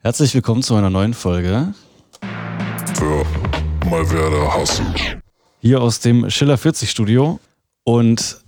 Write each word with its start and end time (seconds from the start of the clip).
Herzlich 0.00 0.32
willkommen 0.32 0.62
zu 0.62 0.76
einer 0.76 0.90
neuen 0.90 1.12
Folge. 1.12 1.74
Für 2.94 3.26
mal 3.90 4.08
werde 4.12 4.54
hassen. 4.54 4.86
Hier 5.60 5.82
aus 5.82 5.98
dem 5.98 6.30
Schiller 6.30 6.56
40 6.56 6.88
Studio. 6.88 7.40
Und 7.82 8.38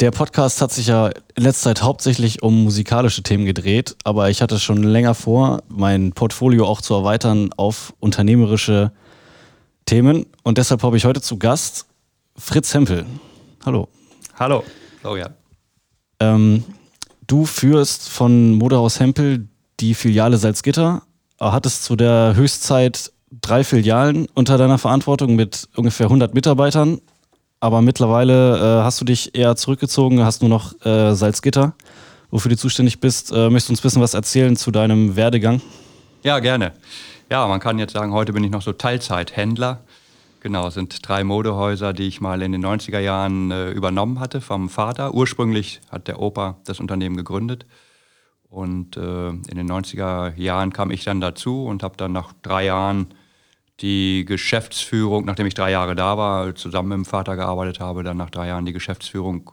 der 0.00 0.10
Podcast 0.10 0.60
hat 0.60 0.72
sich 0.72 0.88
ja 0.88 1.08
in 1.34 1.44
letzter 1.44 1.70
Zeit 1.70 1.82
hauptsächlich 1.82 2.42
um 2.42 2.62
musikalische 2.62 3.22
Themen 3.22 3.46
gedreht, 3.46 3.96
aber 4.04 4.28
ich 4.28 4.42
hatte 4.42 4.58
schon 4.58 4.82
länger 4.82 5.14
vor, 5.14 5.62
mein 5.68 6.12
Portfolio 6.12 6.66
auch 6.66 6.82
zu 6.82 6.92
erweitern 6.92 7.54
auf 7.56 7.94
unternehmerische 7.98 8.92
Themen. 9.86 10.26
Und 10.42 10.58
deshalb 10.58 10.82
habe 10.82 10.98
ich 10.98 11.06
heute 11.06 11.22
zu 11.22 11.38
Gast 11.38 11.86
Fritz 12.36 12.74
Hempel. 12.74 13.06
Hallo. 13.64 13.88
Hallo, 14.38 14.62
Florian. 15.00 15.32
Ähm, 16.20 16.64
du 17.26 17.46
führst 17.46 18.10
von 18.10 18.52
Modehaus 18.52 19.00
Hempel 19.00 19.48
die 19.80 19.94
Filiale 19.94 20.38
Salzgitter, 20.38 21.02
hattest 21.40 21.84
zu 21.84 21.96
der 21.96 22.34
Höchstzeit 22.34 23.12
drei 23.30 23.64
Filialen 23.64 24.28
unter 24.34 24.58
deiner 24.58 24.78
Verantwortung 24.78 25.36
mit 25.36 25.68
ungefähr 25.76 26.06
100 26.06 26.34
Mitarbeitern, 26.34 27.00
aber 27.60 27.82
mittlerweile 27.82 28.56
äh, 28.56 28.84
hast 28.84 29.00
du 29.00 29.04
dich 29.04 29.34
eher 29.34 29.56
zurückgezogen, 29.56 30.24
hast 30.24 30.42
nur 30.42 30.48
noch 30.48 30.84
äh, 30.84 31.14
Salzgitter, 31.14 31.74
wofür 32.30 32.50
du 32.50 32.56
zuständig 32.56 33.00
bist. 33.00 33.32
Äh, 33.32 33.50
möchtest 33.50 33.68
du 33.68 33.72
uns 33.72 33.80
ein 33.80 33.82
bisschen 33.82 34.02
was 34.02 34.14
erzählen 34.14 34.56
zu 34.56 34.70
deinem 34.70 35.16
Werdegang? 35.16 35.60
Ja, 36.22 36.38
gerne. 36.38 36.72
Ja, 37.30 37.46
man 37.46 37.60
kann 37.60 37.78
jetzt 37.78 37.92
sagen, 37.92 38.12
heute 38.12 38.32
bin 38.32 38.44
ich 38.44 38.50
noch 38.50 38.62
so 38.62 38.72
Teilzeithändler. 38.72 39.80
Genau, 40.40 40.68
es 40.68 40.74
sind 40.74 41.06
drei 41.08 41.24
Modehäuser, 41.24 41.92
die 41.92 42.04
ich 42.04 42.20
mal 42.20 42.40
in 42.42 42.52
den 42.52 42.64
90er 42.64 43.00
Jahren 43.00 43.50
äh, 43.50 43.70
übernommen 43.70 44.20
hatte 44.20 44.40
vom 44.40 44.68
Vater. 44.68 45.12
Ursprünglich 45.12 45.80
hat 45.90 46.06
der 46.06 46.20
Opa 46.20 46.56
das 46.64 46.78
Unternehmen 46.78 47.16
gegründet. 47.16 47.66
Und 48.48 48.96
äh, 48.96 49.28
in 49.28 49.56
den 49.56 49.70
90er 49.70 50.36
Jahren 50.36 50.72
kam 50.72 50.90
ich 50.90 51.04
dann 51.04 51.20
dazu 51.20 51.66
und 51.66 51.82
habe 51.82 51.96
dann 51.96 52.12
nach 52.12 52.32
drei 52.42 52.64
Jahren 52.66 53.08
die 53.80 54.24
Geschäftsführung, 54.24 55.26
nachdem 55.26 55.46
ich 55.46 55.54
drei 55.54 55.70
Jahre 55.70 55.94
da 55.94 56.16
war, 56.16 56.54
zusammen 56.54 56.88
mit 56.88 56.96
dem 56.96 57.04
Vater 57.04 57.36
gearbeitet 57.36 57.80
habe, 57.80 58.02
dann 58.02 58.16
nach 58.16 58.30
drei 58.30 58.48
Jahren 58.48 58.64
die 58.64 58.72
Geschäftsführung 58.72 59.50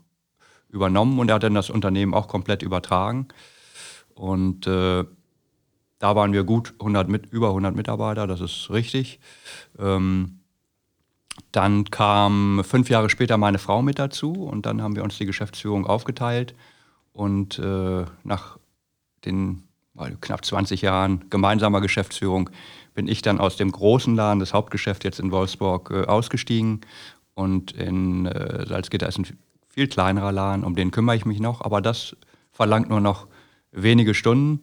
übernommen 0.69 1.19
und 1.19 1.29
er 1.29 1.35
hat 1.35 1.43
dann 1.43 1.53
das 1.53 1.69
Unternehmen 1.69 2.13
auch 2.13 2.27
komplett 2.27 2.61
übertragen. 2.63 3.27
Und 4.15 4.67
äh, 4.67 5.03
da 5.99 6.15
waren 6.15 6.33
wir 6.33 6.43
gut 6.43 6.73
100 6.79 7.09
mit, 7.09 7.25
über 7.27 7.49
100 7.49 7.75
Mitarbeiter, 7.75 8.27
das 8.27 8.41
ist 8.41 8.69
richtig. 8.69 9.19
Ähm, 9.79 10.39
dann 11.51 11.85
kam 11.85 12.63
fünf 12.63 12.89
Jahre 12.89 13.09
später 13.09 13.37
meine 13.37 13.57
Frau 13.57 13.81
mit 13.81 13.99
dazu 13.99 14.33
und 14.33 14.65
dann 14.65 14.81
haben 14.81 14.95
wir 14.95 15.03
uns 15.03 15.17
die 15.17 15.25
Geschäftsführung 15.25 15.85
aufgeteilt. 15.85 16.55
Und 17.11 17.59
äh, 17.59 18.05
nach 18.23 18.57
den 19.25 19.63
knapp 20.21 20.43
20 20.43 20.81
Jahren 20.81 21.29
gemeinsamer 21.29 21.81
Geschäftsführung 21.81 22.49
bin 22.93 23.07
ich 23.07 23.21
dann 23.21 23.39
aus 23.39 23.57
dem 23.57 23.71
großen 23.71 24.15
Laden, 24.15 24.39
das 24.39 24.53
Hauptgeschäft 24.53 25.03
jetzt 25.03 25.19
in 25.19 25.31
Wolfsburg, 25.31 25.91
äh, 25.91 26.05
ausgestiegen. 26.05 26.81
Und 27.33 27.71
in 27.71 28.27
äh, 28.27 28.65
Salzgitter 28.67 29.07
ist 29.07 29.17
ein 29.17 29.25
viel 29.67 29.87
kleinerer 29.87 30.31
Laden, 30.31 30.63
um 30.63 30.75
den 30.75 30.91
kümmere 30.91 31.15
ich 31.15 31.25
mich 31.25 31.39
noch. 31.39 31.61
Aber 31.61 31.81
das 31.81 32.15
verlangt 32.51 32.89
nur 32.89 33.01
noch 33.01 33.27
wenige 33.71 34.13
Stunden 34.13 34.61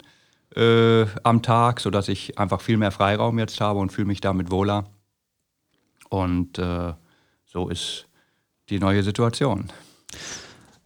äh, 0.54 1.06
am 1.24 1.42
Tag, 1.42 1.80
sodass 1.80 2.08
ich 2.08 2.38
einfach 2.38 2.60
viel 2.60 2.76
mehr 2.76 2.92
Freiraum 2.92 3.38
jetzt 3.38 3.60
habe 3.60 3.80
und 3.80 3.90
fühle 3.90 4.06
mich 4.06 4.20
damit 4.20 4.50
wohler. 4.50 4.86
Und 6.08 6.58
äh, 6.58 6.92
so 7.44 7.68
ist 7.68 8.06
die 8.68 8.78
neue 8.78 9.02
Situation. 9.02 9.70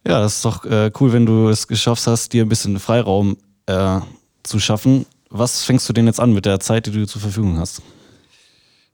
Ja, 0.07 0.19
das 0.19 0.37
ist 0.37 0.45
doch 0.45 0.65
äh, 0.65 0.91
cool, 0.99 1.13
wenn 1.13 1.25
du 1.25 1.49
es 1.49 1.67
geschafft 1.67 2.05
hast, 2.07 2.33
dir 2.33 2.43
ein 2.45 2.49
bisschen 2.49 2.79
Freiraum 2.79 3.37
äh, 3.65 3.99
zu 4.43 4.59
schaffen. 4.59 5.05
Was 5.29 5.63
fängst 5.63 5.87
du 5.89 5.93
denn 5.93 6.05
jetzt 6.05 6.19
an 6.19 6.33
mit 6.33 6.45
der 6.45 6.59
Zeit, 6.59 6.85
die 6.85 6.91
du 6.91 7.07
zur 7.07 7.21
Verfügung 7.21 7.57
hast? 7.57 7.81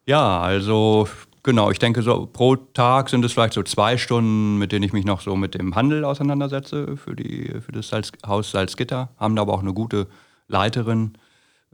Ja, 0.05 0.41
also 0.41 1.07
genau, 1.43 1.71
ich 1.71 1.79
denke 1.79 2.01
so 2.01 2.25
pro 2.25 2.55
Tag 2.55 3.09
sind 3.09 3.23
es 3.25 3.33
vielleicht 3.33 3.53
so 3.53 3.63
zwei 3.63 3.97
Stunden, 3.97 4.57
mit 4.57 4.71
denen 4.71 4.83
ich 4.83 4.93
mich 4.93 5.05
noch 5.05 5.21
so 5.21 5.35
mit 5.35 5.55
dem 5.55 5.75
Handel 5.75 6.03
auseinandersetze 6.05 6.97
für, 6.97 7.15
die, 7.15 7.53
für 7.61 7.71
das 7.71 7.89
Salz, 7.89 8.11
Haus 8.25 8.51
Salzgitter. 8.51 9.09
Haben 9.17 9.35
da 9.35 9.43
aber 9.43 9.53
auch 9.53 9.61
eine 9.61 9.73
gute 9.73 10.07
Leiterin 10.47 11.13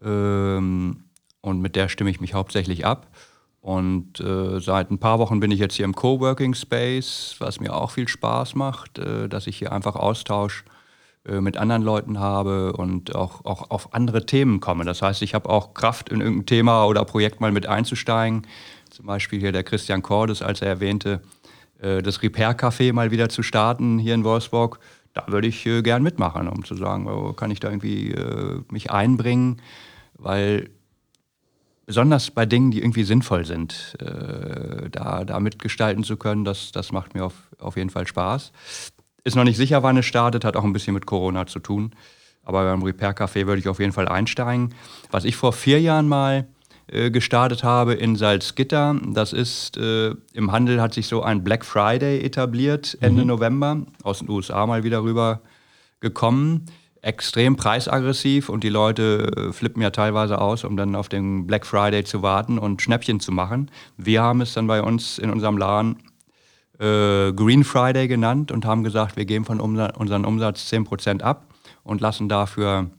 ähm, 0.03 1.05
und 1.41 1.61
mit 1.61 1.75
der 1.75 1.87
stimme 1.89 2.09
ich 2.09 2.19
mich 2.19 2.33
hauptsächlich 2.33 2.85
ab. 2.85 3.07
Und 3.61 4.19
äh, 4.19 4.59
seit 4.59 4.91
ein 4.91 4.99
paar 4.99 5.19
Wochen 5.19 5.39
bin 5.39 5.51
ich 5.51 5.59
jetzt 5.59 5.75
hier 5.75 5.85
im 5.85 5.95
Coworking 5.95 6.53
Space, 6.53 7.35
was 7.39 7.59
mir 7.59 7.75
auch 7.75 7.91
viel 7.91 8.07
Spaß 8.07 8.55
macht, 8.55 8.97
äh, 8.97 9.27
dass 9.27 9.47
ich 9.47 9.57
hier 9.57 9.71
einfach 9.71 9.95
Austausch 9.95 10.63
äh, 10.65 10.76
mit 11.27 11.57
anderen 11.57 11.81
Leuten 11.81 12.19
habe 12.19 12.73
und 12.73 13.15
auch, 13.15 13.43
auch 13.43 13.69
auf 13.69 13.93
andere 13.93 14.25
Themen 14.25 14.59
komme. 14.59 14.85
Das 14.85 15.01
heißt, 15.01 15.21
ich 15.21 15.33
habe 15.33 15.49
auch 15.49 15.73
Kraft, 15.73 16.09
in 16.09 16.21
irgendein 16.21 16.45
Thema 16.45 16.85
oder 16.85 17.03
Projekt 17.03 17.41
mal 17.41 17.51
mit 17.51 17.67
einzusteigen. 17.67 18.47
Zum 18.89 19.05
Beispiel 19.05 19.39
hier 19.39 19.51
der 19.51 19.63
Christian 19.63 20.01
Cordes, 20.01 20.41
als 20.41 20.61
er 20.61 20.69
erwähnte, 20.69 21.21
äh, 21.81 22.01
das 22.01 22.21
Repair 22.23 22.57
Café 22.57 22.93
mal 22.93 23.11
wieder 23.11 23.29
zu 23.29 23.43
starten 23.43 23.99
hier 23.99 24.13
in 24.13 24.23
Wolfsburg. 24.23 24.79
Da 25.13 25.25
würde 25.27 25.47
ich 25.47 25.65
äh, 25.65 25.81
gern 25.81 26.01
mitmachen, 26.01 26.47
um 26.47 26.63
zu 26.63 26.75
sagen, 26.75 27.07
oh, 27.07 27.33
kann 27.33 27.51
ich 27.51 27.59
da 27.59 27.69
irgendwie 27.69 28.15
mich 28.69 28.91
einbringen, 28.91 29.61
weil 30.13 30.69
besonders 31.85 32.31
bei 32.31 32.45
Dingen, 32.45 32.71
die 32.71 32.79
irgendwie 32.79 33.03
sinnvoll 33.03 33.45
sind, 33.45 33.95
da, 33.99 35.23
da 35.23 35.39
mitgestalten 35.39 36.03
zu 36.03 36.17
können, 36.17 36.43
das, 36.43 36.73
das 36.73 36.91
macht 36.91 37.13
mir 37.13 37.23
auf, 37.23 37.33
auf 37.59 37.77
jeden 37.77 37.89
Fall 37.89 38.05
Spaß. 38.05 38.51
Ist 39.27 39.35
noch 39.35 39.43
nicht 39.43 39.57
sicher, 39.57 39.83
wann 39.83 39.97
es 39.97 40.05
startet, 40.05 40.45
hat 40.45 40.55
auch 40.55 40.63
ein 40.63 40.71
bisschen 40.71 40.93
mit 40.93 41.05
Corona 41.05 41.45
zu 41.47 41.59
tun. 41.59 41.91
Aber 42.45 42.63
beim 42.63 42.81
Repair 42.81 43.13
Café 43.13 43.45
würde 43.45 43.59
ich 43.59 43.67
auf 43.67 43.81
jeden 43.81 43.91
Fall 43.91 44.07
einsteigen. 44.07 44.73
Was 45.11 45.25
ich 45.25 45.35
vor 45.35 45.51
vier 45.51 45.81
Jahren 45.81 46.07
mal 46.07 46.47
äh, 46.87 47.11
gestartet 47.11 47.61
habe 47.61 47.93
in 47.93 48.15
Salzgitter, 48.15 48.95
das 49.05 49.33
ist, 49.33 49.75
äh, 49.75 50.15
im 50.31 50.53
Handel 50.53 50.81
hat 50.81 50.93
sich 50.93 51.07
so 51.07 51.23
ein 51.23 51.43
Black 51.43 51.65
Friday 51.65 52.21
etabliert, 52.21 52.97
Ende 53.01 53.23
mhm. 53.23 53.27
November, 53.27 53.81
aus 54.01 54.19
den 54.19 54.29
USA 54.29 54.65
mal 54.65 54.85
wieder 54.85 55.03
rüber 55.03 55.41
gekommen. 55.99 56.67
Extrem 57.01 57.57
preisaggressiv 57.57 58.47
und 58.47 58.63
die 58.63 58.69
Leute 58.69 59.29
äh, 59.35 59.51
flippen 59.51 59.81
ja 59.81 59.89
teilweise 59.89 60.39
aus, 60.39 60.63
um 60.63 60.77
dann 60.77 60.95
auf 60.95 61.09
den 61.09 61.47
Black 61.47 61.65
Friday 61.65 62.05
zu 62.05 62.21
warten 62.21 62.57
und 62.57 62.81
Schnäppchen 62.81 63.19
zu 63.19 63.33
machen. 63.33 63.71
Wir 63.97 64.21
haben 64.21 64.39
es 64.39 64.53
dann 64.53 64.67
bei 64.67 64.81
uns 64.81 65.19
in 65.19 65.29
unserem 65.31 65.57
Laden 65.57 65.97
äh, 66.79 67.33
Green 67.33 67.63
Friday 67.63 68.07
genannt 68.07 68.51
und 68.51 68.65
haben 68.65 68.83
gesagt, 68.83 69.17
wir 69.17 69.25
geben 69.25 69.45
von 69.45 69.59
Umsatz, 69.59 69.97
unseren 69.97 70.25
Umsatz 70.25 70.71
10% 70.71 71.21
ab 71.21 71.45
und 71.83 72.01
lassen 72.01 72.29
dafür 72.29 72.91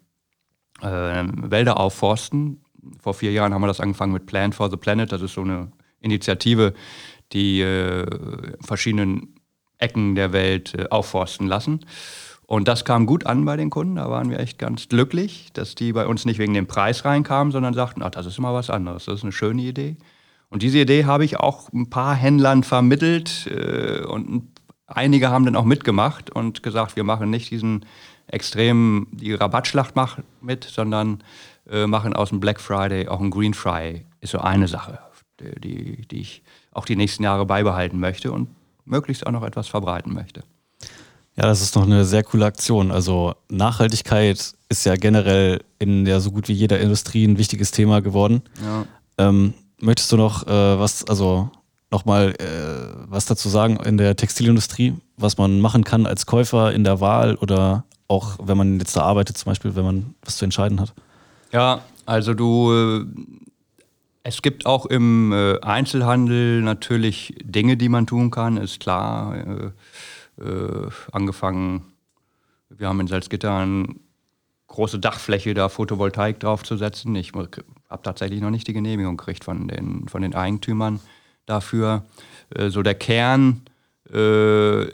äh, 0.81 1.25
Wälder 1.25 1.79
aufforsten. 1.79 2.63
Vor 3.01 3.15
vier 3.15 3.33
Jahren 3.33 3.53
haben 3.55 3.63
wir 3.63 3.67
das 3.67 3.81
angefangen 3.81 4.13
mit 4.13 4.27
Plan 4.27 4.53
for 4.53 4.71
the 4.71 4.77
Planet. 4.77 5.13
Das 5.13 5.23
ist 5.23 5.35
so 5.35 5.43
eine 5.43 5.71
Initiative, 6.01 6.75
die 7.33 7.61
äh, 7.61 8.07
verschiedenen 8.61 9.35
Ecken 9.79 10.15
der 10.15 10.33
Welt 10.33 10.75
äh, 10.75 10.87
aufforsten 10.91 11.47
lassen. 11.47 11.85
Und 12.47 12.67
das 12.67 12.85
kam 12.85 13.05
gut 13.05 13.27
an 13.27 13.45
bei 13.45 13.57
den 13.57 13.69
Kunden. 13.69 13.97
Da 13.97 14.09
waren 14.09 14.31
wir 14.31 14.41
echt 14.41 14.59
ganz 14.59 14.89
glücklich, 14.89 15.51
dass 15.53 15.75
die 15.75 15.93
bei 15.93 16.07
uns 16.07 16.25
nicht 16.25 16.39
wegen 16.39 16.55
dem 16.55 16.67
Preis 16.67 17.05
reinkamen, 17.05 17.53
sondern 17.53 17.75
sagten, 17.75 18.03
ach, 18.03 18.11
das 18.11 18.25
ist 18.25 18.39
immer 18.39 18.55
was 18.55 18.71
anderes. 18.71 19.05
Das 19.05 19.17
ist 19.17 19.23
eine 19.23 19.33
schöne 19.33 19.63
Idee. 19.63 19.97
Und 20.51 20.63
diese 20.63 20.79
Idee 20.79 21.05
habe 21.05 21.25
ich 21.25 21.39
auch 21.39 21.73
ein 21.73 21.91
paar 21.91 22.15
Händlern 22.15 22.63
vermittelt 22.63 23.47
äh, 23.47 24.05
und 24.05 24.49
einige 24.87 25.31
haben 25.31 25.45
dann 25.45 25.57
auch 25.57 25.65
mitgemacht 25.65 26.31
und 26.31 26.63
gesagt, 26.63 26.97
wir 26.97 27.05
machen 27.05 27.31
nicht 27.31 27.51
diesen 27.51 27.85
extremen, 28.27 29.07
die 29.13 29.35
Rabattschlacht 29.35 29.95
mit, 30.41 30.65
sondern 30.65 31.23
äh, 31.71 31.87
machen 31.87 32.15
aus 32.15 32.31
dem 32.31 32.41
Black 32.41 32.61
Friday 32.61 33.09
auch 33.09 33.21
einen 33.21 33.31
Green 33.31 33.55
Friday. 33.55 34.05
Ist 34.21 34.33
so 34.33 34.39
eine 34.39 34.69
Sache, 34.69 34.99
die, 35.41 36.07
die 36.09 36.21
ich 36.21 36.43
auch 36.73 36.85
die 36.85 36.97
nächsten 36.97 37.23
Jahre 37.23 37.47
beibehalten 37.47 38.01
möchte 38.01 38.33
und 38.33 38.49
möglichst 38.85 39.27
auch 39.27 39.33
noch 39.33 39.43
etwas 39.43 39.69
verbreiten 39.69 40.15
möchte. 40.15 40.45
Ja, 41.37 41.45
das 41.45 41.61
ist 41.63 41.77
noch 41.77 41.85
eine 41.85 42.05
sehr 42.05 42.25
coole 42.25 42.47
Aktion. 42.47 42.91
Also 42.91 43.35
Nachhaltigkeit 43.49 44.55
ist 44.69 44.85
ja 44.85 44.97
generell 44.97 45.63
in 45.79 46.05
der 46.05 46.21
so 46.21 46.33
gut 46.33 46.49
wie 46.49 46.53
jeder 46.53 46.81
Industrie 46.81 47.25
ein 47.25 47.39
wichtiges 47.39 47.71
Thema 47.71 48.01
geworden. 48.01 48.43
Ja. 48.61 48.87
Ähm, 49.19 49.55
Möchtest 49.81 50.11
du 50.13 50.17
noch 50.17 50.47
äh, 50.47 50.79
was, 50.79 51.05
also 51.09 51.51
nochmal 51.91 52.35
äh, 52.39 53.07
was 53.09 53.27
dazu 53.27 53.49
sagen 53.49 53.77
in 53.85 53.97
der 53.97 54.17
Textilindustrie, 54.17 54.95
was 55.17 55.39
man 55.39 55.61
machen 55.61 55.85
kann 55.85 56.07
als 56.07 56.27
Käufer 56.27 56.73
in 56.73 56.85
der 56.85 57.01
Wahl 57.01 57.37
oder 57.37 57.85
auch 58.09 58.39
wenn 58.43 58.57
man 58.57 58.79
jetzt 58.79 58.97
da 58.97 59.03
arbeitet, 59.03 59.37
zum 59.39 59.51
Beispiel, 59.51 59.77
wenn 59.77 59.85
man 59.85 60.15
was 60.25 60.37
zu 60.39 60.45
entscheiden 60.45 60.81
hat? 60.81 60.95
Ja, 61.53 61.83
also 62.07 62.35
du, 62.35 62.73
äh, 62.73 63.07
es 64.23 64.43
gibt 64.43 64.67
auch 64.67 64.87
im 64.87 65.33
äh, 65.33 65.61
Einzelhandel 65.61 66.63
natürlich 66.63 67.35
Dinge, 67.43 67.77
die 67.77 67.89
man 67.89 68.07
tun 68.07 68.31
kann, 68.31 68.57
ist 68.57 68.81
klar. 68.81 69.37
Äh, 69.37 70.43
äh, 70.43 70.91
angefangen, 71.13 71.85
wir 72.69 72.89
haben 72.89 73.01
in 73.01 73.07
Salzgitter 73.07 73.57
eine 73.57 73.87
große 74.69 74.99
Dachfläche, 74.99 75.55
da 75.55 75.69
Photovoltaik 75.69 76.39
draufzusetzen. 76.41 77.15
Ich 77.17 77.33
habe 77.33 78.03
tatsächlich 78.03 78.41
noch 78.41 78.51
nicht 78.51 78.69
die 78.69 78.73
Genehmigung 78.73 79.17
gekriegt 79.17 79.45
von 79.45 79.69
den, 79.69 80.07
von 80.09 80.23
den 80.23 80.35
Eigentümern 80.35 81.01
dafür. 81.47 82.05
Äh, 82.55 82.71
so 82.71 82.83
der 82.83 82.95
Kern, 82.95 83.63
äh, 84.13 84.87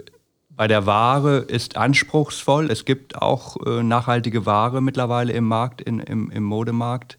bei 0.57 0.69
der 0.69 0.87
Ware 0.87 1.39
ist 1.39 1.77
anspruchsvoll. 1.77 2.71
Es 2.71 2.85
gibt 2.85 3.21
auch 3.21 3.57
äh, 3.67 3.83
nachhaltige 3.83 4.47
Ware 4.47 4.81
mittlerweile 4.81 5.33
im 5.33 5.47
Markt, 5.47 5.81
in, 5.81 5.99
im, 5.99 6.31
im 6.31 6.45
Modemarkt. 6.45 7.19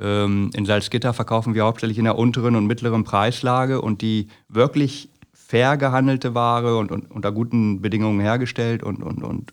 Ähm, 0.00 0.50
in 0.54 0.64
Salzgitter 0.64 1.12
verkaufen 1.12 1.54
wir 1.54 1.64
hauptsächlich 1.64 1.98
in 1.98 2.04
der 2.04 2.16
unteren 2.16 2.56
und 2.56 2.66
mittleren 2.66 3.04
Preislage 3.04 3.80
und 3.82 4.00
die 4.00 4.28
wirklich 4.48 5.10
fair 5.34 5.76
gehandelte 5.76 6.34
Ware 6.34 6.78
und, 6.78 6.90
und 6.90 7.10
unter 7.10 7.30
guten 7.30 7.82
Bedingungen 7.82 8.20
hergestellt 8.20 8.82
und, 8.82 9.02
und, 9.02 9.22
und 9.22 9.52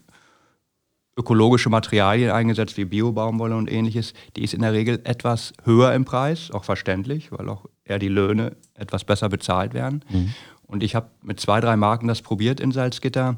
ökologische 1.19 1.69
Materialien 1.69 2.31
eingesetzt, 2.31 2.77
wie 2.77 2.85
Biobaumwolle 2.85 3.55
und 3.55 3.71
ähnliches, 3.71 4.13
die 4.35 4.43
ist 4.43 4.53
in 4.53 4.61
der 4.61 4.73
Regel 4.73 5.01
etwas 5.03 5.53
höher 5.65 5.93
im 5.93 6.05
Preis, 6.05 6.49
auch 6.51 6.63
verständlich, 6.63 7.31
weil 7.31 7.49
auch 7.49 7.65
eher 7.83 7.99
die 7.99 8.07
Löhne 8.07 8.55
etwas 8.73 9.03
besser 9.03 9.27
bezahlt 9.29 9.73
werden. 9.73 10.03
Mhm. 10.09 10.33
Und 10.65 10.81
ich 10.81 10.95
habe 10.95 11.09
mit 11.21 11.39
zwei, 11.39 11.59
drei 11.59 11.75
Marken 11.75 12.07
das 12.07 12.21
probiert 12.21 12.59
in 12.59 12.71
Salzgitter. 12.71 13.37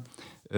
Äh, 0.50 0.56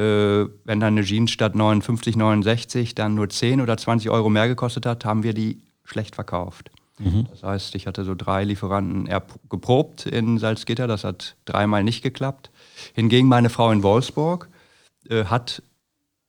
wenn 0.65 0.81
dann 0.81 0.95
eine 0.95 1.03
Jeans 1.03 1.31
statt 1.31 1.55
59, 1.55 2.17
69 2.17 2.95
dann 2.95 3.15
nur 3.15 3.29
10 3.29 3.61
oder 3.61 3.77
20 3.77 4.11
Euro 4.11 4.29
mehr 4.29 4.49
gekostet 4.49 4.85
hat, 4.85 5.05
haben 5.05 5.23
wir 5.23 5.35
die 5.35 5.63
schlecht 5.85 6.15
verkauft. 6.15 6.71
Mhm. 6.99 7.27
Das 7.31 7.43
heißt, 7.43 7.75
ich 7.75 7.87
hatte 7.87 8.05
so 8.05 8.15
drei 8.15 8.45
Lieferanten 8.45 9.09
geprobt 9.49 10.07
in 10.07 10.39
Salzgitter, 10.39 10.87
das 10.87 11.05
hat 11.05 11.37
dreimal 11.45 11.85
nicht 11.85 12.03
geklappt. 12.03 12.51
Hingegen 12.93 13.29
meine 13.29 13.51
Frau 13.51 13.71
in 13.71 13.83
Wolfsburg 13.83 14.49
äh, 15.09 15.25
hat 15.25 15.63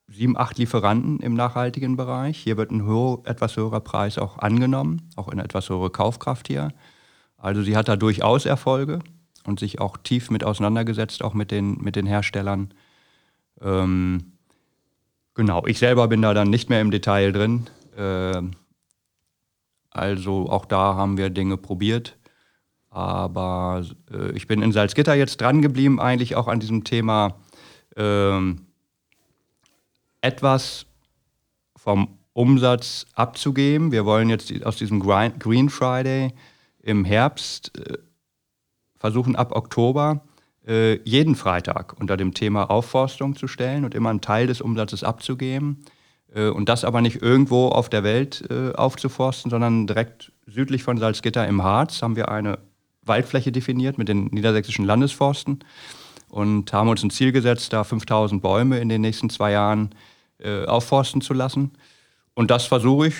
sieben, 0.08 0.36
acht 0.36 0.58
Lieferanten 0.58 1.18
im 1.20 1.34
nachhaltigen 1.34 1.96
Bereich. 1.96 2.38
Hier 2.38 2.56
wird 2.56 2.70
ein 2.70 2.84
höher, 2.84 3.20
etwas 3.24 3.56
höherer 3.56 3.80
Preis 3.80 4.18
auch 4.18 4.38
angenommen, 4.38 5.08
auch 5.16 5.28
eine 5.28 5.42
etwas 5.42 5.68
höhere 5.68 5.90
Kaufkraft 5.90 6.48
hier. 6.48 6.72
Also 7.36 7.62
sie 7.62 7.76
hat 7.76 7.88
da 7.88 7.96
durchaus 7.96 8.46
Erfolge 8.46 9.00
und 9.44 9.60
sich 9.60 9.80
auch 9.80 9.96
tief 9.96 10.30
mit 10.30 10.44
auseinandergesetzt, 10.44 11.22
auch 11.22 11.34
mit 11.34 11.50
den, 11.50 11.78
mit 11.78 11.96
den 11.96 12.06
Herstellern. 12.06 12.72
Ähm, 13.60 14.32
genau, 15.34 15.66
ich 15.66 15.78
selber 15.78 16.08
bin 16.08 16.22
da 16.22 16.34
dann 16.34 16.50
nicht 16.50 16.70
mehr 16.70 16.80
im 16.80 16.90
Detail 16.90 17.32
drin. 17.32 17.66
Äh, 17.96 18.42
also 19.90 20.48
auch 20.50 20.66
da 20.66 20.94
haben 20.94 21.16
wir 21.16 21.30
Dinge 21.30 21.56
probiert. 21.56 22.16
Aber 22.90 23.84
äh, 24.10 24.30
ich 24.32 24.46
bin 24.46 24.62
in 24.62 24.72
Salzgitter 24.72 25.14
jetzt 25.14 25.40
dran 25.40 25.62
geblieben, 25.62 26.00
eigentlich 26.00 26.36
auch 26.36 26.48
an 26.48 26.60
diesem 26.60 26.84
Thema 26.84 27.34
ähm, 27.96 28.65
etwas 30.26 30.86
vom 31.76 32.18
Umsatz 32.32 33.06
abzugeben. 33.14 33.92
Wir 33.92 34.04
wollen 34.04 34.28
jetzt 34.28 34.52
aus 34.66 34.76
diesem 34.76 34.98
Green 35.00 35.70
Friday 35.70 36.34
im 36.82 37.04
Herbst 37.04 37.78
äh, 37.78 37.98
versuchen, 38.96 39.36
ab 39.36 39.52
Oktober 39.54 40.22
äh, 40.66 40.96
jeden 41.08 41.36
Freitag 41.36 41.94
unter 42.00 42.16
dem 42.16 42.34
Thema 42.34 42.70
Aufforstung 42.70 43.36
zu 43.36 43.46
stellen 43.46 43.84
und 43.84 43.94
immer 43.94 44.10
einen 44.10 44.20
Teil 44.20 44.48
des 44.48 44.60
Umsatzes 44.60 45.04
abzugeben. 45.04 45.84
Äh, 46.34 46.48
und 46.48 46.68
das 46.68 46.84
aber 46.84 47.00
nicht 47.00 47.22
irgendwo 47.22 47.68
auf 47.68 47.88
der 47.88 48.02
Welt 48.02 48.50
aufzuforsten, 48.50 49.50
sondern 49.50 49.86
direkt 49.86 50.32
südlich 50.46 50.82
von 50.82 50.98
Salzgitter 50.98 51.46
im 51.46 51.62
Harz 51.62 52.02
haben 52.02 52.16
wir 52.16 52.28
eine 52.28 52.58
Waldfläche 53.02 53.52
definiert 53.52 53.96
mit 53.96 54.08
den 54.08 54.26
niedersächsischen 54.26 54.84
Landesforsten 54.84 55.60
und 56.28 56.72
haben 56.72 56.88
uns 56.88 57.04
ein 57.04 57.10
Ziel 57.10 57.30
gesetzt, 57.30 57.72
da 57.72 57.84
5000 57.84 58.42
Bäume 58.42 58.80
in 58.80 58.88
den 58.88 59.00
nächsten 59.00 59.30
zwei 59.30 59.52
Jahren 59.52 59.92
äh, 59.92 60.15
aufforsten 60.66 61.20
zu 61.22 61.32
lassen. 61.32 61.72
Und 62.34 62.50
das 62.50 62.66
versuche 62.66 63.08
ich 63.08 63.14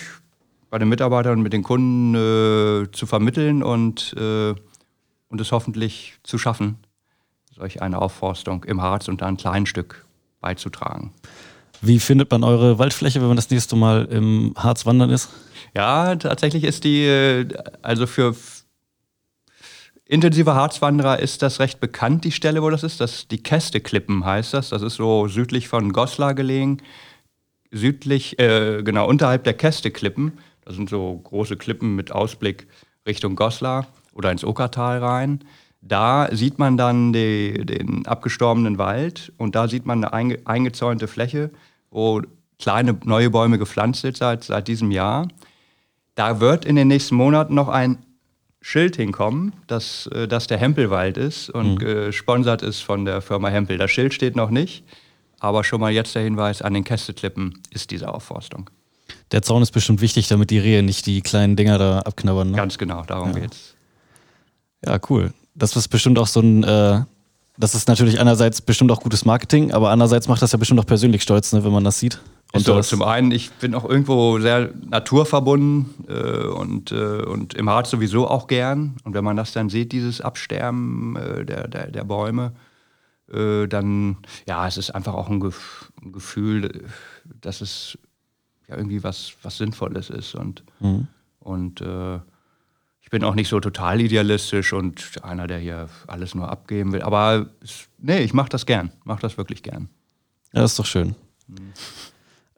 bei 0.69 0.77
den 0.77 0.89
Mitarbeitern 0.89 1.33
und 1.33 1.41
mit 1.41 1.53
den 1.53 1.63
Kunden 1.63 2.13
äh, 2.13 2.91
zu 2.91 3.05
vermitteln 3.05 3.63
und, 3.63 4.13
äh, 4.17 4.53
und 5.29 5.41
es 5.41 5.51
hoffentlich 5.51 6.19
zu 6.23 6.37
schaffen, 6.37 6.77
solch 7.55 7.81
eine 7.81 8.01
Aufforstung 8.01 8.63
im 8.65 8.81
Harz 8.81 9.07
und 9.07 9.21
da 9.21 9.25
ein 9.27 9.37
kleines 9.37 9.69
Stück 9.69 10.05
beizutragen. 10.41 11.13
Wie 11.81 11.99
findet 11.99 12.31
man 12.31 12.43
eure 12.43 12.79
Waldfläche, 12.79 13.21
wenn 13.21 13.27
man 13.27 13.35
das 13.35 13.49
nächste 13.49 13.75
Mal 13.75 14.05
im 14.05 14.53
Harz 14.57 14.85
wandern 14.85 15.09
ist? 15.09 15.29
Ja, 15.75 16.15
tatsächlich 16.15 16.63
ist 16.63 16.83
die, 16.83 17.05
äh, 17.05 17.47
also 17.81 18.07
für 18.07 18.35
intensive 20.07 20.55
Harzwanderer 20.55 21.19
ist 21.19 21.41
das 21.41 21.59
recht 21.59 21.79
bekannt, 21.79 22.23
die 22.23 22.31
Stelle, 22.31 22.61
wo 22.61 22.69
das 22.69 22.83
ist. 22.83 23.01
Das, 23.01 23.27
die 23.27 23.41
Kästeklippen 23.41 24.25
heißt 24.25 24.53
das. 24.53 24.69
Das 24.69 24.81
ist 24.81 24.95
so 24.95 25.27
südlich 25.27 25.67
von 25.67 25.93
Goslar 25.93 26.33
gelegen. 26.33 26.77
Südlich, 27.71 28.39
äh, 28.39 28.81
genau, 28.83 29.07
unterhalb 29.07 29.43
der 29.43 29.53
Kästeklippen. 29.53 30.33
Das 30.63 30.75
sind 30.75 30.89
so 30.89 31.19
große 31.23 31.57
Klippen 31.57 31.95
mit 31.95 32.11
Ausblick 32.11 32.67
Richtung 33.05 33.35
Goslar 33.35 33.87
oder 34.13 34.31
ins 34.31 34.43
Okertal 34.43 34.99
rein. 34.99 35.43
Da 35.81 36.27
sieht 36.31 36.59
man 36.59 36.75
dann 36.75 37.13
die, 37.13 37.65
den 37.65 38.05
abgestorbenen 38.05 38.77
Wald 38.77 39.31
und 39.37 39.55
da 39.55 39.67
sieht 39.67 39.85
man 39.85 40.03
eine 40.03 40.13
einge, 40.13 40.39
eingezäunte 40.45 41.07
Fläche, 41.07 41.51
wo 41.91 42.21
kleine 42.59 42.97
neue 43.05 43.29
Bäume 43.29 43.57
gepflanzt 43.57 44.01
sind 44.01 44.17
seit, 44.17 44.43
seit 44.43 44.67
diesem 44.67 44.91
Jahr. 44.91 45.27
Da 46.15 46.39
wird 46.39 46.65
in 46.65 46.75
den 46.75 46.87
nächsten 46.87 47.15
Monaten 47.15 47.53
noch 47.53 47.67
ein 47.69 47.99
Schild 48.67 48.95
hinkommen, 48.95 49.53
dass 49.67 50.07
äh, 50.07 50.27
das 50.27 50.47
der 50.47 50.57
Hempelwald 50.57 51.17
ist 51.17 51.49
und 51.49 51.75
mhm. 51.75 51.77
gesponsert 51.77 52.61
ist 52.61 52.81
von 52.81 53.05
der 53.05 53.21
Firma 53.21 53.49
Hempel. 53.49 53.77
Das 53.77 53.91
Schild 53.91 54.13
steht 54.13 54.35
noch 54.35 54.49
nicht, 54.49 54.83
aber 55.39 55.63
schon 55.63 55.79
mal 55.79 55.91
jetzt 55.91 56.15
der 56.15 56.23
Hinweis, 56.23 56.61
an 56.61 56.73
den 56.73 56.83
Kästeklippen 56.83 57.61
ist 57.71 57.91
diese 57.91 58.13
Aufforstung. 58.13 58.69
Der 59.31 59.41
Zaun 59.41 59.61
ist 59.61 59.71
bestimmt 59.71 60.01
wichtig, 60.01 60.27
damit 60.27 60.49
die 60.49 60.59
Rehe 60.59 60.83
nicht 60.83 61.05
die 61.05 61.21
kleinen 61.21 61.55
Dinger 61.55 61.77
da 61.77 61.99
abknabbern. 61.99 62.51
Ne? 62.51 62.57
Ganz 62.57 62.77
genau, 62.77 63.03
darum 63.03 63.33
ja. 63.33 63.39
geht's. 63.39 63.75
Ja, 64.85 64.99
cool 65.09 65.31
das 65.57 65.75
ist 65.75 65.87
bestimmt 65.87 66.19
auch 66.19 66.27
so 66.27 66.39
ein, 66.39 66.63
äh, 66.63 67.01
das 67.57 67.75
ist 67.75 67.87
natürlich 67.87 68.19
einerseits 68.19 68.61
bestimmt 68.61 68.91
auch 68.91 69.01
gutes 69.01 69.25
Marketing, 69.25 69.71
aber 69.71 69.89
andererseits 69.89 70.27
macht 70.27 70.41
das 70.41 70.51
ja 70.51 70.57
bestimmt 70.57 70.79
auch 70.79 70.85
persönlich 70.85 71.23
stolz, 71.23 71.51
ne, 71.51 71.63
wenn 71.63 71.71
man 71.71 71.83
das 71.83 71.99
sieht. 71.99 72.19
Und 72.53 72.65
so, 72.65 72.79
zum 72.81 73.03
einen, 73.03 73.31
ich 73.31 73.51
bin 73.51 73.75
auch 73.75 73.85
irgendwo 73.85 74.39
sehr 74.39 74.71
naturverbunden 74.89 75.93
äh, 76.07 76.47
und, 76.47 76.91
äh, 76.91 77.23
und 77.23 77.53
im 77.55 77.69
Harz 77.69 77.89
sowieso 77.89 78.27
auch 78.27 78.47
gern. 78.47 78.95
Und 79.03 79.13
wenn 79.13 79.23
man 79.23 79.35
das 79.35 79.51
dann 79.51 79.69
sieht, 79.69 79.91
dieses 79.91 80.21
Absterben 80.21 81.15
äh, 81.17 81.45
der, 81.45 81.67
der, 81.67 81.91
der, 81.91 82.03
Bäume, 82.05 82.53
äh, 83.31 83.67
dann, 83.67 84.17
ja, 84.47 84.65
es 84.65 84.77
ist 84.77 84.91
einfach 84.91 85.13
auch 85.13 85.29
ein, 85.29 85.41
Gef 85.41 85.91
ein, 86.01 86.13
Gefühl, 86.13 86.85
dass 87.41 87.59
es 87.59 87.97
ja 88.69 88.77
irgendwie 88.77 89.03
was, 89.03 89.33
was 89.43 89.57
Sinnvolles 89.57 90.09
ist. 90.09 90.33
Und, 90.33 90.63
mhm. 90.79 91.07
und 91.39 91.81
äh, 91.81 92.19
ich 93.01 93.09
bin 93.09 93.23
auch 93.25 93.35
nicht 93.35 93.49
so 93.49 93.59
total 93.59 93.99
idealistisch 93.99 94.71
und 94.71 95.21
einer, 95.21 95.47
der 95.47 95.59
hier 95.59 95.89
alles 96.07 96.33
nur 96.33 96.49
abgeben 96.49 96.93
will. 96.93 97.01
Aber 97.01 97.47
nee, 97.97 98.19
ich 98.19 98.33
mache 98.33 98.49
das 98.49 98.65
gern. 98.65 98.91
Mache 99.03 99.21
das 99.21 99.37
wirklich 99.37 99.63
gern. 99.63 99.89
Ja, 100.53 100.61
das 100.61 100.71
ist 100.71 100.79
doch 100.79 100.85
schön. 100.85 101.15
Mhm. 101.47 101.73